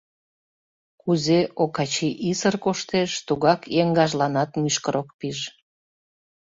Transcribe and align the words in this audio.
Кузе 1.01 1.39
Окачий 1.63 2.13
исыр 2.29 2.55
коштеш— 2.65 3.11
тугак 3.27 3.61
еҥгажланат 3.81 4.49
мӱшкыр 4.61 4.95
ок 5.01 5.09
пиж... 5.19 5.39